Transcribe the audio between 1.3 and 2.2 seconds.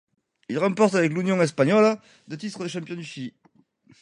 Española